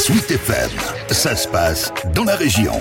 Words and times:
Suite 0.00 0.30
FM, 0.30 0.70
ça 1.10 1.36
se 1.36 1.46
passe 1.46 1.92
dans 2.14 2.24
la 2.24 2.34
région. 2.34 2.72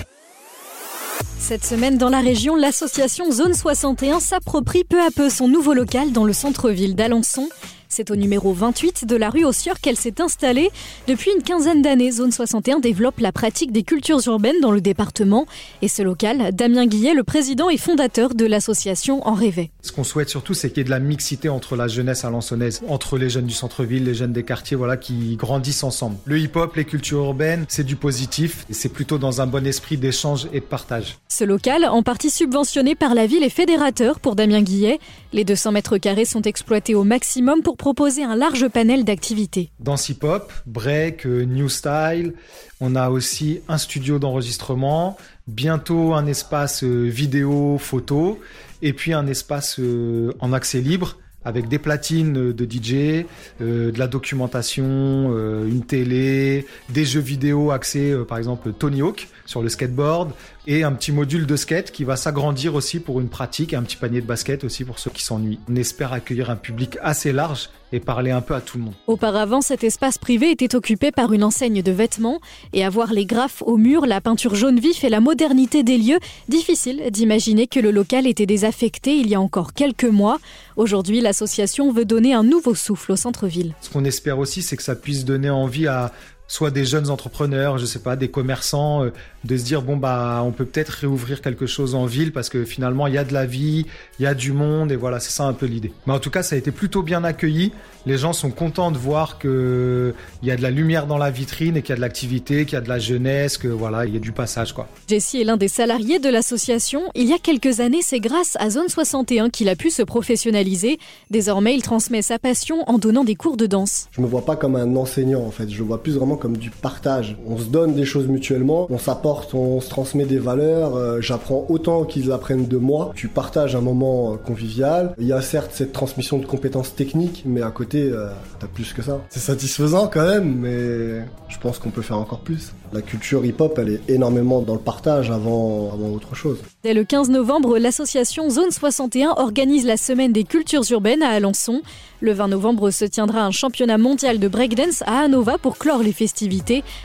Cette 1.37 1.65
semaine, 1.65 1.97
dans 1.97 2.07
la 2.07 2.21
région, 2.21 2.55
l'association 2.55 3.29
Zone 3.29 3.53
61 3.53 4.21
s'approprie 4.21 4.85
peu 4.85 5.01
à 5.01 5.09
peu 5.13 5.29
son 5.29 5.49
nouveau 5.49 5.73
local 5.73 6.13
dans 6.13 6.23
le 6.23 6.31
centre-ville 6.31 6.95
d'Alençon. 6.95 7.49
C'est 7.91 8.11
au 8.11 8.15
numéro 8.15 8.53
28 8.53 9.05
de 9.05 9.15
la 9.15 9.31
rue 9.31 9.45
Ossieur 9.45 9.79
qu'elle 9.79 9.97
s'est 9.97 10.21
installée. 10.21 10.69
Depuis 11.07 11.31
une 11.35 11.41
quinzaine 11.41 11.81
d'années, 11.81 12.11
Zone 12.11 12.31
61 12.31 12.79
développe 12.79 13.19
la 13.19 13.31
pratique 13.31 13.71
des 13.71 13.81
cultures 13.81 14.19
urbaines 14.27 14.61
dans 14.61 14.71
le 14.71 14.79
département. 14.79 15.47
Et 15.81 15.87
ce 15.87 16.03
local, 16.03 16.51
Damien 16.53 16.85
Guillet, 16.85 17.15
le 17.15 17.23
président 17.23 17.67
et 17.67 17.77
fondateur 17.77 18.35
de 18.35 18.45
l'association, 18.45 19.27
en 19.27 19.33
rêvait. 19.33 19.71
Ce 19.81 19.91
qu'on 19.91 20.03
souhaite 20.03 20.29
surtout, 20.29 20.53
c'est 20.53 20.69
qu'il 20.69 20.77
y 20.77 20.81
ait 20.81 20.83
de 20.83 20.91
la 20.91 20.99
mixité 20.99 21.49
entre 21.49 21.75
la 21.75 21.87
jeunesse 21.87 22.25
alençonnaise, 22.25 22.83
entre 22.87 23.17
les 23.17 23.27
jeunes 23.27 23.47
du 23.47 23.55
centre-ville, 23.55 24.03
les 24.03 24.13
jeunes 24.13 24.33
des 24.33 24.43
quartiers, 24.43 24.77
voilà, 24.77 24.95
qui 24.95 25.35
grandissent 25.35 25.83
ensemble. 25.83 26.17
Le 26.25 26.37
hip-hop, 26.37 26.75
les 26.75 26.85
cultures 26.85 27.23
urbaines, 27.23 27.65
c'est 27.69 27.83
du 27.83 27.95
positif 27.95 28.67
et 28.69 28.73
c'est 28.73 28.89
plutôt 28.89 29.17
dans 29.17 29.41
un 29.41 29.47
bon 29.47 29.65
esprit 29.65 29.97
d'échange 29.97 30.47
et 30.53 30.59
de 30.59 30.65
partage. 30.65 31.17
Ce 31.27 31.43
local, 31.43 31.85
en 31.85 32.03
partie 32.03 32.29
subventionné 32.29 32.93
par 32.93 33.15
la 33.15 33.25
ville, 33.25 33.41
est 33.41 33.49
fédérateur 33.49 34.19
pour 34.19 34.35
Damien 34.35 34.61
Guillet. 34.61 34.99
Les 35.33 35.43
200 35.43 35.71
mètres 35.71 35.97
carrés 35.97 36.25
sont 36.25 36.43
exploités 36.43 36.93
au 36.93 37.03
maximum 37.03 37.63
pour 37.63 37.77
proposer 37.79 38.23
un 38.23 38.35
large 38.35 38.67
panel 38.67 39.05
d'activités. 39.05 39.71
Dans 39.79 39.95
hip-hop, 39.95 40.51
break, 40.67 41.25
euh, 41.25 41.45
new 41.45 41.69
style, 41.69 42.33
on 42.81 42.93
a 42.93 43.09
aussi 43.09 43.61
un 43.67 43.79
studio 43.79 44.19
d'enregistrement, 44.19 45.17
bientôt 45.47 46.13
un 46.13 46.27
espace 46.27 46.83
euh, 46.83 47.05
vidéo, 47.05 47.77
photo, 47.79 48.39
et 48.81 48.93
puis 48.93 49.13
un 49.13 49.25
espace 49.25 49.79
euh, 49.79 50.33
en 50.41 50.53
accès 50.53 50.81
libre 50.81 51.17
avec 51.49 51.67
des 51.67 51.79
platines 51.79 52.53
de 52.53 52.65
DJ, 52.65 53.25
de 53.59 53.97
la 53.97 54.07
documentation, 54.07 55.35
une 55.65 55.83
télé, 55.83 56.65
des 56.89 57.03
jeux 57.05 57.19
vidéo 57.19 57.71
axés 57.71 58.15
par 58.27 58.37
exemple 58.37 58.71
Tony 58.71 59.01
Hawk 59.01 59.27
sur 59.45 59.61
le 59.61 59.69
skateboard 59.69 60.31
et 60.67 60.83
un 60.83 60.91
petit 60.91 61.11
module 61.11 61.45
de 61.47 61.55
skate 61.55 61.91
qui 61.91 62.03
va 62.03 62.15
s'agrandir 62.15 62.75
aussi 62.75 62.99
pour 62.99 63.19
une 63.19 63.29
pratique 63.29 63.73
et 63.73 63.75
un 63.75 63.81
petit 63.81 63.95
panier 63.97 64.21
de 64.21 64.27
basket 64.27 64.63
aussi 64.63 64.85
pour 64.85 64.99
ceux 64.99 65.09
qui 65.09 65.23
s'ennuient. 65.23 65.59
On 65.69 65.75
espère 65.75 66.13
accueillir 66.13 66.49
un 66.51 66.55
public 66.55 66.97
assez 67.01 67.31
large 67.31 67.69
et 67.91 67.99
parler 67.99 68.29
un 68.29 68.41
peu 68.41 68.53
à 68.53 68.61
tout 68.61 68.77
le 68.77 68.83
monde. 68.83 68.93
Auparavant, 69.07 69.61
cet 69.61 69.83
espace 69.83 70.19
privé 70.19 70.51
était 70.51 70.75
occupé 70.75 71.11
par 71.11 71.33
une 71.33 71.43
enseigne 71.43 71.81
de 71.81 71.91
vêtements 71.91 72.39
et 72.71 72.85
avoir 72.85 73.11
les 73.11 73.25
graphes 73.25 73.63
au 73.65 73.77
mur, 73.77 74.05
la 74.05 74.21
peinture 74.21 74.53
jaune 74.53 74.79
vif 74.79 75.03
et 75.03 75.09
la 75.09 75.19
modernité 75.21 75.81
des 75.81 75.97
lieux, 75.97 76.19
difficile 76.49 77.01
d'imaginer 77.09 77.65
que 77.65 77.79
le 77.79 77.89
local 77.89 78.27
était 78.27 78.45
désaffecté 78.45 79.15
il 79.15 79.27
y 79.27 79.33
a 79.33 79.41
encore 79.41 79.73
quelques 79.73 80.03
mois. 80.03 80.37
Aujourd'hui, 80.75 81.19
l'association 81.39 81.93
veut 81.93 82.03
donner 82.03 82.33
un 82.33 82.43
nouveau 82.43 82.75
souffle 82.75 83.13
au 83.13 83.15
centre-ville. 83.15 83.73
Ce 83.79 83.89
qu'on 83.89 84.03
espère 84.03 84.39
aussi, 84.39 84.61
c'est 84.61 84.75
que 84.75 84.83
ça 84.83 84.95
puisse 84.95 85.23
donner 85.23 85.49
envie 85.49 85.87
à 85.87 86.11
soit 86.49 86.71
des 86.71 86.83
jeunes 86.83 87.09
entrepreneurs, 87.09 87.77
je 87.77 87.85
sais 87.85 87.99
pas, 87.99 88.15
des 88.15 88.27
commerçants, 88.27 89.05
euh, 89.05 89.13
de 89.45 89.55
se 89.55 89.63
dire 89.63 89.81
bon 89.83 89.95
bah 89.95 90.41
on 90.43 90.51
peut 90.51 90.65
peut-être 90.65 90.89
réouvrir 90.89 91.41
quelque 91.41 91.65
chose 91.65 91.95
en 91.95 92.05
ville 92.05 92.33
parce 92.33 92.49
que 92.49 92.65
finalement 92.65 93.07
il 93.07 93.13
y 93.13 93.17
a 93.17 93.23
de 93.23 93.33
la 93.33 93.45
vie, 93.45 93.85
il 94.19 94.23
y 94.23 94.25
a 94.25 94.33
du 94.33 94.51
monde 94.51 94.91
et 94.91 94.95
voilà 94.95 95.19
c'est 95.19 95.31
ça 95.31 95.45
un 95.45 95.53
peu 95.53 95.67
l'idée. 95.67 95.93
Mais 96.07 96.13
en 96.13 96.19
tout 96.19 96.31
cas 96.31 96.43
ça 96.43 96.55
a 96.55 96.57
été 96.57 96.71
plutôt 96.71 97.03
bien 97.03 97.23
accueilli. 97.23 97.71
Les 98.05 98.17
gens 98.17 98.33
sont 98.33 98.49
contents 98.49 98.91
de 98.91 98.97
voir 98.97 99.37
que 99.37 100.13
il 100.41 100.47
y 100.47 100.51
a 100.51 100.55
de 100.55 100.61
la 100.61 100.71
lumière 100.71 101.05
dans 101.05 101.17
la 101.17 101.29
vitrine 101.29 101.77
et 101.77 101.81
qu'il 101.81 101.91
y 101.91 101.93
a 101.93 101.95
de 101.97 102.01
l'activité, 102.01 102.65
qu'il 102.65 102.73
y 102.73 102.77
a 102.77 102.81
de 102.81 102.89
la 102.89 102.97
jeunesse, 102.97 103.57
que 103.57 103.67
voilà 103.67 104.05
il 104.05 104.13
y 104.13 104.17
a 104.17 104.19
du 104.19 104.31
passage 104.31 104.73
quoi. 104.73 104.87
Jesse 105.07 105.35
est 105.35 105.43
l'un 105.43 105.57
des 105.57 105.67
salariés 105.67 106.17
de 106.17 106.29
l'association. 106.29 107.03
Il 107.13 107.29
y 107.29 107.33
a 107.33 107.37
quelques 107.37 107.79
années 107.79 108.01
c'est 108.01 108.19
grâce 108.19 108.57
à 108.59 108.71
Zone 108.71 108.89
61 108.89 109.49
qu'il 109.49 109.69
a 109.69 109.75
pu 109.75 109.91
se 109.91 110.01
professionnaliser. 110.01 110.97
Désormais 111.29 111.75
il 111.75 111.83
transmet 111.83 112.23
sa 112.23 112.39
passion 112.39 112.83
en 112.87 112.97
donnant 112.97 113.23
des 113.23 113.35
cours 113.35 113.55
de 113.55 113.67
danse. 113.67 114.07
Je 114.11 114.21
me 114.21 114.27
vois 114.27 114.45
pas 114.45 114.55
comme 114.55 114.75
un 114.75 114.95
enseignant 114.95 115.43
en 115.43 115.51
fait, 115.51 115.69
je 115.69 115.83
vois 115.83 116.01
plus 116.01 116.15
vraiment 116.15 116.38
comme 116.39 116.57
du 116.57 116.71
partage. 116.71 117.37
On 117.47 117.57
se 117.57 117.65
donne 117.65 117.93
des 117.93 118.05
choses 118.05 118.27
mutuellement, 118.27 118.87
on 118.89 118.97
s'apporte, 118.97 119.53
on 119.53 119.79
se 119.81 119.89
transmet 119.89 120.25
des 120.25 120.39
valeurs, 120.39 120.95
euh, 120.95 121.21
j'apprends 121.21 121.65
autant 121.69 122.03
qu'ils 122.05 122.31
apprennent 122.31 122.67
de 122.67 122.77
moi. 122.77 123.11
Tu 123.15 123.27
partages 123.27 123.75
un 123.75 123.81
moment 123.81 124.33
euh, 124.33 124.37
convivial. 124.37 125.13
Il 125.19 125.27
y 125.27 125.33
a 125.33 125.41
certes 125.41 125.71
cette 125.73 125.93
transmission 125.93 126.39
de 126.39 126.45
compétences 126.45 126.95
techniques, 126.95 127.43
mais 127.45 127.61
à 127.61 127.71
côté, 127.71 128.01
euh, 128.03 128.29
t'as 128.59 128.67
plus 128.67 128.93
que 128.93 129.01
ça. 129.01 129.19
C'est 129.29 129.39
satisfaisant 129.39 130.07
quand 130.07 130.25
même, 130.25 130.55
mais 130.59 131.25
je 131.47 131.57
pense 131.59 131.79
qu'on 131.79 131.91
peut 131.91 132.01
faire 132.01 132.17
encore 132.17 132.39
plus. 132.39 132.73
La 132.91 133.01
culture 133.01 133.45
hip-hop, 133.45 133.77
elle 133.77 133.89
est 133.89 134.09
énormément 134.09 134.61
dans 134.61 134.73
le 134.73 134.79
partage 134.79 135.29
avant, 135.29 135.91
avant 135.93 136.09
autre 136.09 136.35
chose. 136.35 136.57
Dès 136.83 136.95
le 136.95 137.03
15 137.03 137.29
novembre, 137.29 137.77
l'association 137.77 138.49
Zone 138.49 138.71
61 138.71 139.35
organise 139.37 139.85
la 139.85 139.97
semaine 139.97 140.33
des 140.33 140.43
cultures 140.43 140.83
urbaines 140.91 141.21
à 141.21 141.29
Alençon. 141.29 141.81
Le 142.21 142.33
20 142.33 142.47
novembre 142.47 142.89
se 142.89 143.05
tiendra 143.05 143.45
un 143.45 143.51
championnat 143.51 143.97
mondial 143.97 144.39
de 144.39 144.47
breakdance 144.47 145.03
à 145.03 145.19
Hanova 145.19 145.57
pour 145.57 145.77
clore 145.77 146.01
les 146.01 146.13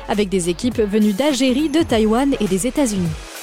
avec 0.08 0.28
des 0.28 0.48
équipes 0.48 0.80
venues 0.80 1.12
d'Algérie, 1.12 1.68
de 1.68 1.82
Taïwan 1.82 2.34
et 2.40 2.46
des 2.46 2.66
États-Unis. 2.66 3.33